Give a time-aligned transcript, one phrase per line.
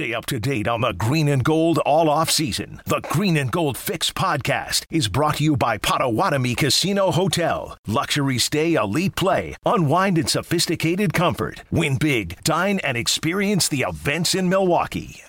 [0.00, 2.80] Stay up to date on the green and gold all off season.
[2.86, 7.76] The Green and Gold Fix podcast is brought to you by Potawatomi Casino Hotel.
[7.86, 11.64] Luxury stay, elite play, unwind in sophisticated comfort.
[11.70, 15.22] Win big, dine, and experience the events in Milwaukee.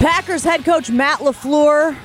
[0.00, 1.96] Packers head coach Matt LaFleur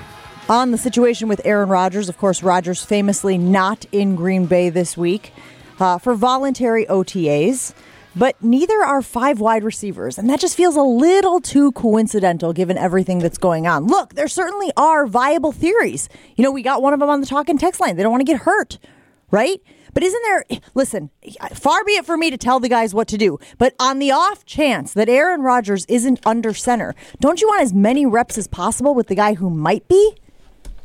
[0.47, 2.07] on the situation with Aaron Rodgers.
[2.07, 5.33] Of course, Rodgers famously not in Green Bay this week
[5.79, 7.73] uh, for voluntary OTAs
[8.15, 10.17] but neither are five wide receivers.
[10.17, 13.87] And that just feels a little too coincidental given everything that's going on.
[13.87, 16.09] Look, there certainly are viable theories.
[16.35, 17.95] You know, we got one of them on the talk and text line.
[17.95, 18.79] They don't want to get hurt,
[19.31, 19.61] right?
[19.93, 21.09] But isn't there, listen,
[21.53, 24.11] far be it for me to tell the guys what to do, but on the
[24.11, 28.45] off chance that Aaron Rodgers isn't under center, don't you want as many reps as
[28.45, 30.17] possible with the guy who might be?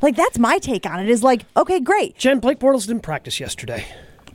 [0.01, 2.17] Like, that's my take on it is like, okay, great.
[2.19, 3.85] Jen, Blake Bortles didn't practice yesterday.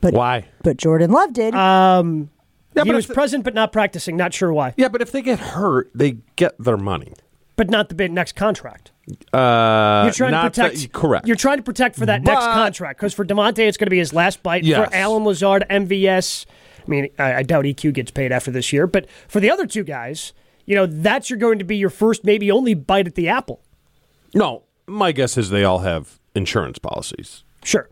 [0.02, 0.46] But, Why?
[0.62, 1.54] But Jordan Love did.
[1.54, 2.28] Um,
[2.76, 4.16] Yeah, he but was present but not practicing.
[4.16, 4.74] Not sure why.
[4.76, 7.12] Yeah, but if they get hurt, they get their money.
[7.56, 8.90] But not the big next contract.
[9.32, 10.76] Uh, You're trying to protect.
[10.76, 11.26] the- correct.
[11.26, 13.98] You're trying to protect for that next contract because for Davante it's going to be
[13.98, 14.64] his last bite.
[14.64, 14.86] Yes.
[14.88, 16.44] For Allen Lazard, MVS.
[16.86, 18.86] I mean, I, I doubt EQ gets paid after this year.
[18.86, 20.32] But for the other two guys,
[20.66, 23.60] you know, that's you're going to be your first, maybe only bite at the apple.
[24.34, 27.42] no, my guess is they all have insurance policies.
[27.64, 27.88] Sure.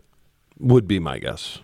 [0.59, 1.59] Would be my guess,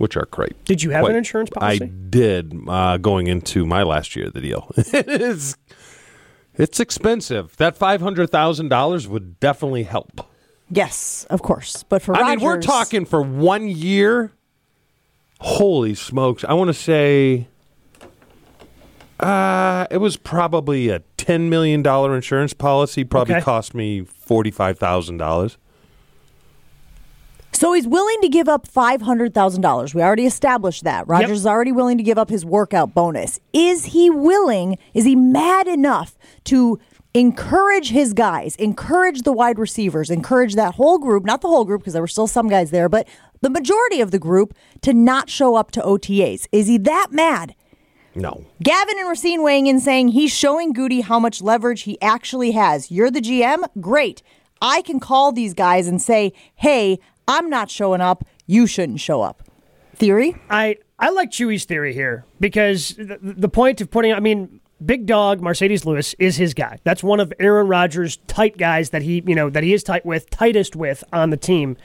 [0.00, 0.64] which are great.
[0.64, 1.84] Did you have Quite- an insurance policy?
[1.84, 4.70] I did uh, going into my last year of the deal.
[4.76, 5.56] it's
[6.54, 7.54] it's expensive.
[7.58, 10.26] That five hundred thousand dollars would definitely help.
[10.70, 11.82] yes, of course.
[11.82, 14.32] But for I Rodgers, mean, we're talking for one year.
[15.40, 16.44] Holy smokes!
[16.44, 17.46] I want to say,
[19.20, 23.04] uh, it was probably a ten million dollar insurance policy.
[23.04, 23.44] Probably Okay.
[23.44, 25.58] cost me forty five thousand dollars.
[27.52, 29.94] So he's willing to give up $500,000.
[29.94, 31.08] We already established that.
[31.08, 33.40] Rodgers is already willing to give up his workout bonus.
[33.52, 36.78] Is he willing, is he mad enough to
[37.12, 41.80] encourage his guys, encourage the wide receivers, encourage that whole group, not the whole group
[41.80, 43.08] because there were still some guys there, but
[43.40, 46.46] the majority of the group to not show up to OTAs?
[46.52, 47.54] Is he that mad?
[48.14, 52.52] No, Gavin and Racine weighing in saying he's showing Gutey how much leverage he actually
[52.52, 52.90] has.
[52.90, 53.64] You're the GM?
[53.80, 54.22] Great.
[54.60, 56.98] I can call these guys and say, hey,
[57.30, 58.24] I'm not showing up.
[58.46, 59.42] You shouldn't show up.
[59.94, 60.36] Theory?
[60.50, 65.06] I I like Chewy's theory here because the, the point of putting I mean Big
[65.06, 66.78] Dog Marcedes Lewis is his guy.
[66.84, 70.04] That's one of Aaron Rodgers' tight guys that he you know that he is tight
[70.04, 71.76] with, tightest with on the team.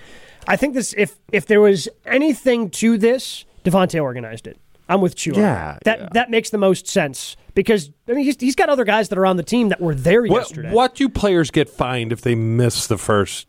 [0.47, 4.57] I think this if if there was anything to this, Davante organized it.
[4.87, 5.37] I'm with Chewy.
[5.37, 6.09] Yeah, that yeah.
[6.13, 9.25] that makes the most sense because I mean he's, he's got other guys that are
[9.25, 10.71] on the team that were there what yesterday.
[10.71, 13.47] what do players get fined if they miss the first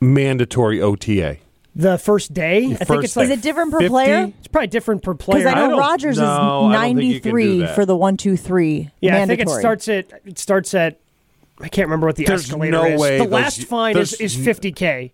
[0.00, 1.38] mandatory OTA?
[1.76, 2.64] the first day?
[2.64, 3.88] I think First it's like Is it different per 50?
[3.90, 4.32] player?
[4.38, 5.44] it's probably different per player.
[5.44, 7.74] Because I know don't- Rodgers no, is I don't think you can do 93 that.
[7.76, 8.90] for the one, two, three.
[9.00, 9.22] Yeah, mandatory.
[9.22, 10.98] I think it starts at it starts at
[11.60, 13.00] I can't remember what the There's escalator no is.
[13.00, 15.12] way the those- last fine is, there's is 50k.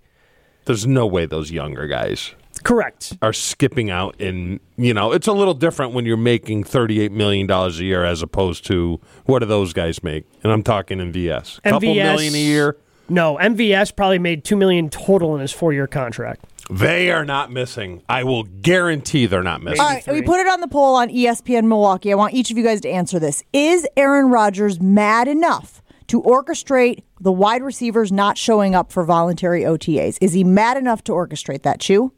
[0.65, 2.33] There's no way those younger guys
[2.65, 3.19] Correct.
[3.21, 7.47] are skipping out and you know it's a little different when you're making 38 million
[7.47, 11.13] dollars a year as opposed to what do those guys make and i'm talking in
[11.13, 12.77] vs couple MVS million a year
[13.09, 16.45] No, MVS probably made two million total in his four-year contract.
[16.69, 20.49] they are not missing i will guarantee they're not missing All right, we put it
[20.49, 22.11] on the poll on ESPN Milwaukee.
[22.11, 23.45] I want each of you guys to answer this.
[23.53, 29.63] Is Aaron Rodgers mad enough to orchestrate the wide receivers not showing up for voluntary
[29.63, 30.19] OTAs?
[30.21, 32.13] Is he mad enough to orchestrate that, Chew?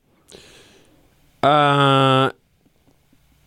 [1.42, 2.30] uh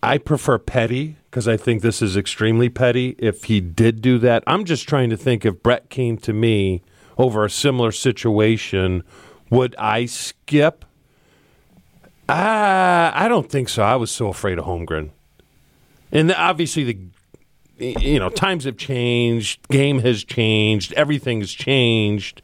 [0.02, 4.42] i prefer petty because i think this is extremely petty if he did do that
[4.48, 6.82] i'm just trying to think if brett came to me
[7.18, 9.04] over a similar situation
[9.50, 10.86] would i skip
[12.32, 13.84] uh, I don't think so.
[13.84, 15.10] I was so afraid of Holmgren.
[16.14, 16.98] And obviously, the
[18.00, 22.42] you know times have changed, game has changed, everything's changed.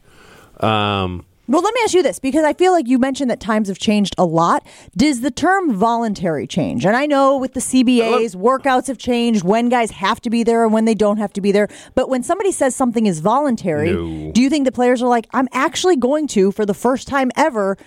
[0.60, 3.68] Um, Well, let me ask you this because I feel like you mentioned that times
[3.68, 4.66] have changed a lot.
[4.94, 6.84] Does the term voluntary change?
[6.84, 10.62] And I know with the CBAs, workouts have changed, when guys have to be there
[10.64, 11.68] and when they don't have to be there.
[11.94, 14.30] But when somebody says something is voluntary, No.
[14.32, 17.30] do you think the players are like, I'm actually going to, for the first time
[17.34, 17.78] ever,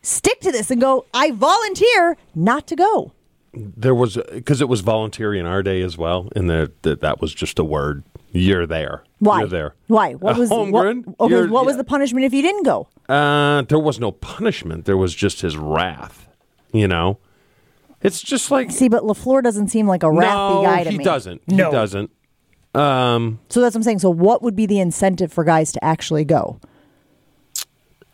[0.00, 3.12] stick to this and go, I volunteer not to go?
[3.56, 7.20] there was because it was voluntary in our day as well, and that that that
[7.20, 8.02] was just a word.
[8.36, 9.04] You're there.
[9.20, 9.38] Why?
[9.40, 9.74] You're there.
[9.86, 10.14] Why?
[10.14, 12.88] What Uh, was Holmgren, What, okay, what was the punishment if you didn't go?
[13.08, 14.84] Uh, there was no punishment.
[14.86, 16.28] There was just his wrath.
[16.72, 17.18] You know,
[18.02, 20.98] it's just like See, but Lafleur doesn't seem like a wrathy no, guy to he
[20.98, 21.04] me.
[21.04, 21.46] doesn't.
[21.46, 21.66] No.
[21.66, 22.10] he doesn't.
[22.74, 24.00] Um, So that's what I'm saying.
[24.00, 26.58] So what would be the incentive for guys to actually go?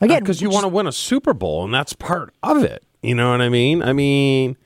[0.03, 2.83] Again, because you want to win a Super Bowl, and that's part of it.
[3.03, 3.83] You know what I mean?
[3.83, 4.59] I mean,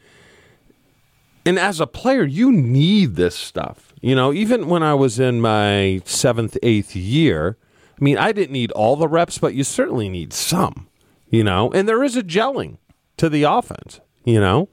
[1.47, 3.94] and as a player, you need this stuff.
[4.05, 7.57] You know, even when I was in my seventh, eighth year,
[7.99, 10.89] I mean, I didn't need all the reps, but you certainly need some,
[11.31, 12.77] you know, and there is a gelling
[13.17, 14.69] to the offense, you know.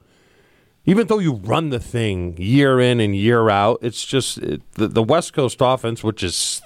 [0.84, 4.86] Even though you run the thing year in and year out, it's just it, the,
[4.86, 6.60] the West Coast offense, which is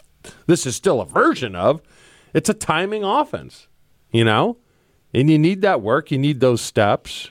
[0.48, 1.80] this is still a version of,
[2.34, 3.68] it's a timing offense,
[4.10, 4.56] you know,
[5.14, 7.30] and you need that work, you need those steps.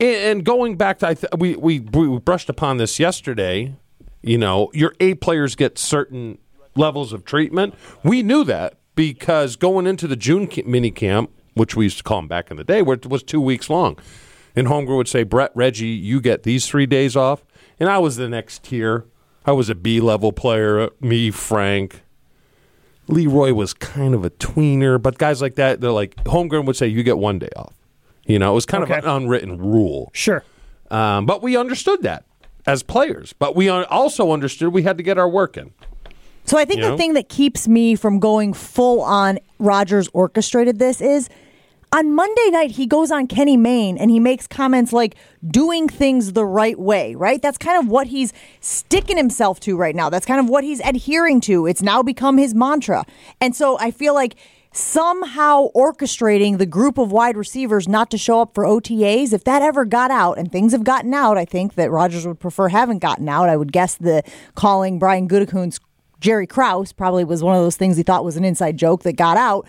[0.00, 3.76] And, going back to, I th- we, we we brushed upon this yesterday.
[4.22, 6.38] You know, your A players get certain
[6.74, 7.74] levels of treatment.
[8.02, 12.18] We knew that because going into the June mini camp, which we used to call
[12.18, 13.98] them back in the day, where it was two weeks long,
[14.54, 17.44] and Holmgren would say, "Brett, Reggie, you get these three days off,"
[17.78, 19.04] and I was the next tier.
[19.44, 20.90] I was a B level player.
[21.00, 22.02] Me, Frank,
[23.08, 26.86] Leroy was kind of a tweener, but guys like that, they're like Holmgren would say,
[26.88, 27.74] "You get one day off."
[28.26, 28.98] You know, it was kind Okay.
[28.98, 30.10] of an unwritten rule.
[30.12, 30.42] Sure.
[30.90, 32.24] Um, but we understood that
[32.66, 33.32] as players.
[33.32, 35.72] But we also understood we had to get our work in.
[36.44, 36.96] So I think You the know?
[36.96, 41.28] thing that keeps me from going full on Rodgers orchestrated this is
[41.92, 45.16] on Monday night he goes on Kenny Mayne and he makes comments like
[45.46, 47.40] doing things the right way, right?
[47.40, 50.10] That's kind of what he's sticking himself to right now.
[50.10, 51.66] That's kind of what he's adhering to.
[51.66, 53.04] It's now become his mantra.
[53.40, 54.36] And so I feel like
[54.76, 59.62] somehow orchestrating the group of wide receivers not to show up for OTAs, if that
[59.62, 62.98] ever got out, and things have gotten out, I think that Rodgers would prefer haven't
[62.98, 63.48] gotten out.
[63.48, 64.22] I would guess the
[64.54, 65.80] calling Brian Gutekunst
[66.20, 69.14] Jerry Krause probably was one of those things he thought was an inside joke that
[69.14, 69.66] got out.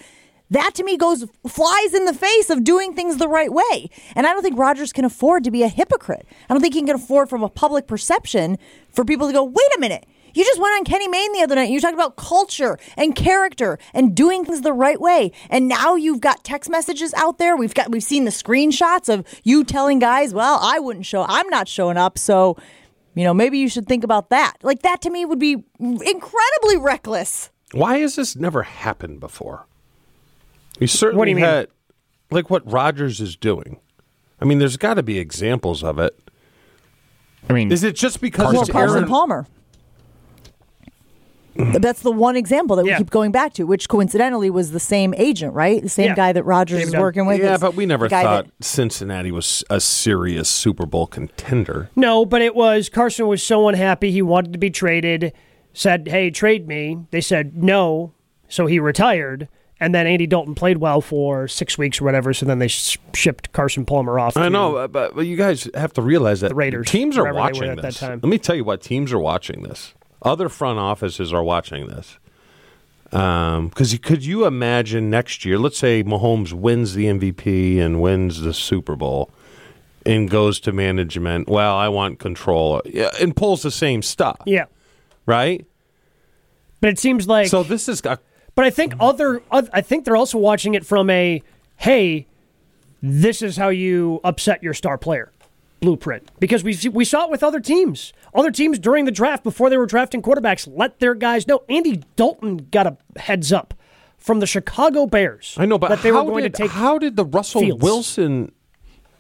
[0.50, 3.90] That to me goes flies in the face of doing things the right way.
[4.16, 6.26] And I don't think Rodgers can afford to be a hypocrite.
[6.50, 8.58] I don't think he can afford from a public perception
[8.90, 10.06] for people to go, wait a minute.
[10.38, 13.16] You just went on Kenny Mayne the other night and you talked about culture and
[13.16, 15.32] character and doing things the right way.
[15.50, 17.58] And now you've got text messages out there.
[17.58, 21.50] We've got we've seen the screenshots of you telling guys, well, I wouldn't show I'm
[21.50, 22.56] not showing up, so
[23.16, 24.58] you know, maybe you should think about that.
[24.62, 27.50] Like that to me would be incredibly reckless.
[27.72, 29.66] Why has this never happened before?
[30.80, 31.46] We certainly What do you mean?
[31.46, 31.70] had,
[32.30, 33.80] like what Rodgers is doing.
[34.40, 36.16] I mean, there's got to be examples of it.
[37.50, 39.48] I mean, Is it just because Carson Well, it's Carson Palmer.
[41.58, 42.98] That's the one example that we Yeah.
[42.98, 45.82] keep going back to, which coincidentally was the same agent, right?
[45.82, 46.16] The same Yeah.
[46.16, 47.40] guy that Rodgers Same is working with.
[47.40, 51.90] Yeah, but we never thought that- Cincinnati was a serious Super Bowl contender.
[51.96, 55.34] No, but it was Carson was so unhappy he wanted to be traded.
[55.74, 58.14] Said, "Hey, trade me." They said no,
[58.48, 59.48] so he retired.
[59.80, 62.34] And then Andy Dalton played well for six weeks or whatever.
[62.34, 64.36] So then they sh- shipped Carson Palmer off.
[64.36, 67.22] I to- know, but, but you guys have to realize that The Raiders, teams are
[67.22, 68.00] wherever they watching at that this.
[68.00, 68.20] time.
[68.24, 69.94] Let me tell you what teams are watching this.
[70.28, 72.18] Other front offices are watching this.
[73.12, 75.58] Um, because you could you imagine next year?
[75.58, 79.30] Let's say Mahomes wins the MVP and wins the Super Bowl,
[80.06, 81.48] and goes to management.
[81.48, 82.82] Well, I want control,
[83.20, 84.66] and pulls the same stuff, Yeah,
[85.26, 85.66] right?
[86.82, 87.48] but it seems like.
[87.48, 88.20] So this is a
[88.56, 91.44] but I think other, I think they're also watching it from a,
[91.76, 92.26] hey,
[93.04, 95.32] this is how you upset your star player
[95.80, 98.14] blueprint because we we saw it with other teams.
[98.34, 101.64] Other teams during the draft before they were drafting quarterbacks let their guys know.
[101.70, 103.74] Andy Dalton got a heads up
[104.18, 105.56] from the Chicago Bears.
[105.58, 106.72] I know, but that they were going did, to take.
[106.72, 107.82] how did the Russell Fields.
[107.82, 108.52] Wilson?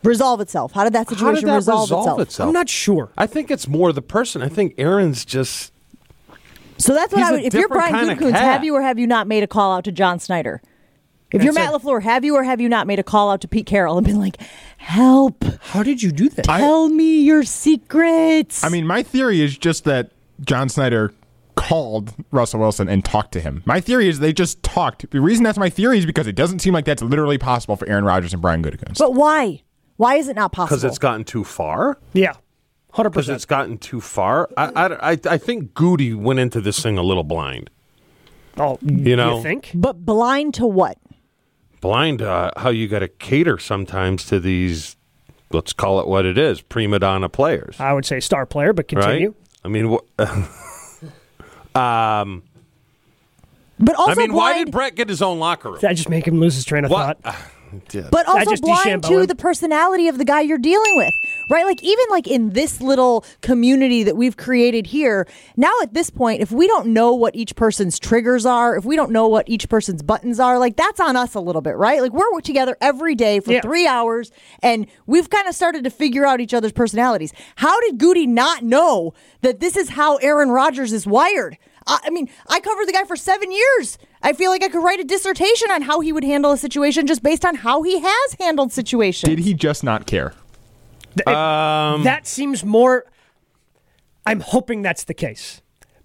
[0.04, 0.71] resolve itself.
[0.71, 2.19] How did that situation did that resolve, resolve itself?
[2.21, 2.48] itself?
[2.48, 3.12] I'm not sure.
[3.18, 4.42] I think it's more the person.
[4.42, 5.74] I think Aaron's just
[6.77, 7.45] So that's what He's I a would.
[7.45, 9.84] If you're Brian kinda Gutekunst, have you or have you not made a call out
[9.86, 10.62] to John Schneider?
[11.31, 11.81] If you're Matt it.
[11.81, 14.07] Lafleur, have you or have you not made a call out to Pete Carroll and
[14.07, 14.38] been like,
[14.77, 15.43] "Help!
[15.62, 16.46] How did you do that?
[16.46, 21.13] Tell me your secrets." I mean, my theory is just that John Schneider
[21.55, 23.63] called Russell Wilson and talked to him.
[23.65, 25.10] My theory is they just talked.
[25.12, 27.88] The reason that's my theory is because it doesn't seem like that's literally possible for
[27.89, 28.98] Aaron Rodgers and Brian Gutekunst.
[29.00, 29.63] but why?
[29.98, 30.77] Why is it not possible?
[30.77, 31.98] because it's gotten too far.
[32.13, 32.34] yeah,
[32.93, 33.25] hundred percent.
[33.27, 34.48] Because it's gotten too far.
[34.55, 37.69] I, I, I, I think Gutey went into this thing a little blind.
[38.60, 39.72] Oh, You know, you think?
[39.74, 40.98] but blind to what?
[41.81, 44.96] Blind uh, how you got to cater sometimes to these.
[45.51, 48.88] Let's call it what it is: prima donna players, I would say star player, but
[48.88, 49.29] continue.
[49.29, 49.38] right?
[49.63, 52.43] I mean, wh- um,
[53.79, 55.79] But also I mean, why did Brett get his own locker room?
[55.79, 57.22] Did I just make him lose his train of What?
[57.24, 57.36] thought?
[57.91, 58.07] Yeah.
[58.12, 61.13] but also blind to the personality of the guy you're dealing with
[61.50, 66.09] right like even like in this little community that we've created here now at this
[66.09, 69.47] point if we don't know what each person's triggers are if we don't know what
[69.50, 72.77] each person's buttons are like that's on us a little bit right like we're together
[72.81, 73.62] every day for Yeah.
[73.62, 74.31] three hours
[74.62, 78.63] and we've kind of started to figure out each other's personalities how did gutey not
[78.63, 81.57] know that this is how aaron rodgers is wired
[81.88, 83.98] I I mean, I covered the guy for seven years.
[84.22, 87.08] I feel like I could write a dissertation on how he would handle a situation
[87.08, 89.29] just based on how he has handled situations.
[89.29, 90.34] Did he just not care?
[91.17, 93.06] It- Um, that seems more.
[94.25, 95.62] I'm hoping that's the case.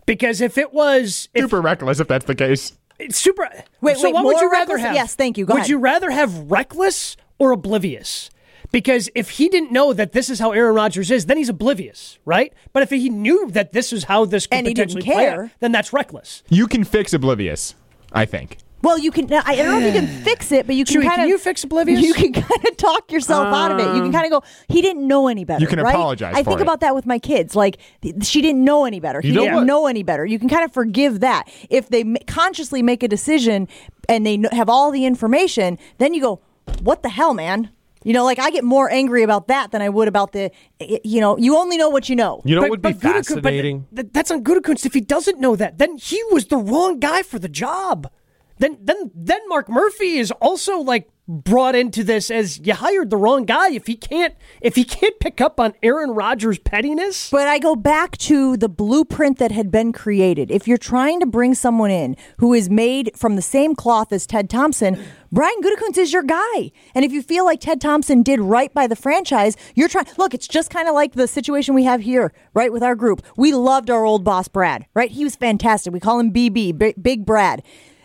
[0.06, 2.72] Because if it was if Super reckless if that's the case.
[2.98, 3.48] it's super
[3.80, 4.80] Wait, so wait, what would you rather reckless?
[4.86, 4.94] have?
[4.94, 5.44] Yes, thank you.
[5.46, 5.70] Go would ahead.
[5.70, 8.30] you rather have reckless or oblivious?
[8.70, 12.18] Because if he didn't know that this is how Aaron Rodgers is, then he's oblivious,
[12.24, 12.52] right?
[12.72, 15.24] But if he knew that this is how this could And he didn't potentially play
[15.24, 15.44] care.
[15.44, 16.42] out, then that's reckless.
[16.48, 17.74] You can fix oblivious,
[18.12, 18.58] I think.
[18.82, 19.32] Well, you can.
[19.32, 21.28] I don't know if you can fix it, but you can Chewy, kind can of.
[21.28, 22.00] you fix oblivious?
[22.04, 23.84] You can kind of talk yourself out of it.
[23.86, 24.42] You can um, kind of go.
[24.68, 25.60] He didn't know any better.
[25.60, 25.94] You can right?
[25.94, 26.62] apologize I for think it.
[26.64, 27.54] about that with my kids.
[27.54, 27.78] Like
[28.22, 29.20] she didn't know any better.
[29.20, 29.66] He You know didn't what?
[29.66, 30.26] know any better.
[30.26, 33.68] You can kind of forgive that if they ma- consciously make a decision
[34.08, 35.78] and they kn- have all the information.
[35.98, 36.40] Then you go,
[36.82, 37.70] "What the hell, man."
[38.04, 40.98] You know, like I get more angry about that than I would about the, eh,
[41.04, 42.42] you know, you only know what you know.
[42.44, 43.86] You know what would be Gutekunst- but fascinating?
[43.94, 44.84] th- that's on Gutekunst.
[44.86, 48.10] If he doesn't know that, then he was the wrong guy for the job.
[48.58, 53.16] Then, then, then Mark Murphy is also like brought into this as you hired the
[53.16, 53.70] wrong guy.
[53.70, 57.76] If he can't, if he can't pick up on Aaron Rodgers' pettiness, But I go
[57.76, 60.50] back to the blueprint that had been created.
[60.50, 64.26] If you're trying to bring someone in who is made from the same cloth as
[64.26, 66.72] Ted Thompson, Brian Gutekunst is your guy.
[66.94, 70.06] And if you feel like Ted Thompson did right by the franchise, you're trying.
[70.18, 73.22] Look, it's just kind of like the situation we have here, right, with our group.
[73.36, 75.10] We loved our old boss, Brad, right?
[75.10, 75.92] He was fantastic.
[75.92, 77.62] We call him BB, Bi- Big Brad.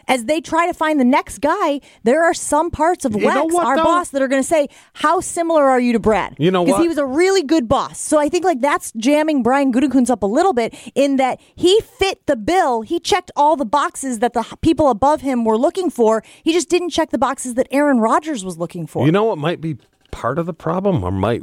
[0.07, 3.53] As they try to find the next guy, there are some parts of You Lex,
[3.53, 3.83] what, our though?
[3.83, 6.81] boss, that are going to say, "How similar are you to Brad?" You know Because
[6.81, 7.99] he was a really good boss.
[7.99, 11.81] So I think like that's jamming Brian Gutekunst up a little bit in that he
[11.81, 12.81] fit the bill.
[12.83, 16.23] He checked all the boxes that the people above him were looking for.
[16.43, 19.05] He just didn't check the boxes that Aaron Rodgers was looking for.
[19.05, 19.77] You know what might be
[20.11, 21.41] part of the problem, or might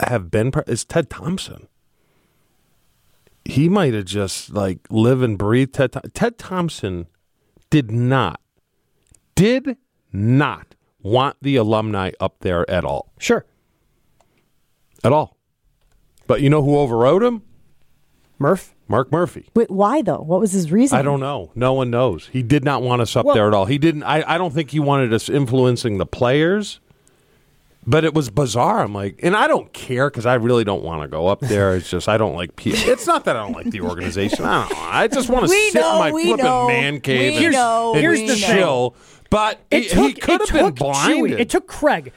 [0.00, 1.68] have been, part, is Ted Thompson.
[3.44, 5.94] He might have just like live and breathe Ted.
[6.14, 7.06] Ted Thompson
[7.74, 8.40] did not,
[9.34, 9.76] did
[10.12, 13.44] not want the alumni up there at all, sure,
[15.02, 15.36] at all.
[16.28, 17.42] But you know who overrode him?
[18.38, 18.76] Murph.
[18.86, 19.48] Mark Murphy.
[19.56, 20.20] Wait, why though?
[20.20, 20.96] What was his reason?
[20.96, 21.50] I don't know.
[21.56, 22.28] No one knows.
[22.32, 23.64] He did not want us up Well- there at all.
[23.64, 24.04] He didn't.
[24.04, 26.78] I, I don't think he wanted us influencing the players.
[27.86, 28.80] But it was bizarre.
[28.80, 31.76] I'm like, and I don't care because I really don't want to go up there.
[31.76, 32.56] It's just I don't like.
[32.56, 34.44] P- it's not that I don't like the organization.
[34.44, 34.84] I don't know.
[34.84, 38.26] I just want to sit know, in my flipping know, man cave and, know, and
[38.26, 38.34] know.
[38.34, 38.96] chill.
[39.30, 41.40] But It he, took, he could have been Chewy- blinded.
[41.40, 42.12] It took Craig,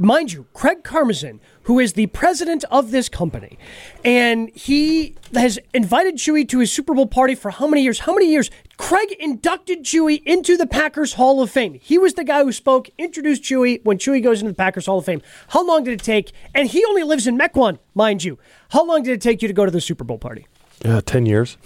[0.00, 3.58] mind you, Craig Karmazin, who is the president of this company,
[4.04, 8.00] and he has invited Chewy to his Super Bowl party for how many years?
[8.00, 8.50] How many years?
[8.78, 11.74] Craig inducted Chewy into the Packers Hall of Fame.
[11.74, 14.98] He was the guy who spoke, introduced Chewy when Chewy goes into the Packers Hall
[14.98, 15.20] of Fame.
[15.48, 16.32] How long did it take?
[16.54, 18.38] And he only lives in Mequon, mind you.
[18.70, 20.46] How long did it take you to go to the Super Bowl party?
[20.84, 21.58] yeah, ten years.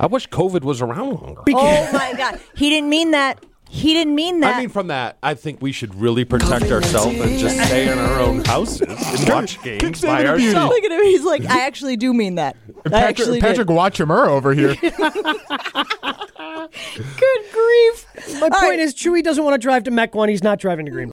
[0.00, 1.42] I wish COVID was around longer.
[1.44, 3.42] Because- Oh my God, he didn't mean that.
[3.68, 4.56] He didn't mean that.
[4.56, 7.98] I mean, from that, I think we should really protect ourselves and just stay in
[7.98, 10.74] our own houses and watch games by ourselves.
[10.74, 11.02] Look at him.
[11.02, 12.56] He's like, I actually do mean that.
[12.92, 14.76] I actually Patrick, Patrick Watchamura over here.
[16.94, 18.06] Good grief.
[18.40, 18.78] My All point right.
[18.78, 20.28] is, Chewy doesn't want to drive to Mequon.
[20.28, 21.04] He's not driving to Green.